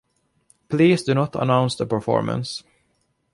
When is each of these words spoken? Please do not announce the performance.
Please 0.67 1.03
do 1.03 1.13
not 1.13 1.35
announce 1.35 1.75
the 1.75 1.85
performance. 1.85 2.63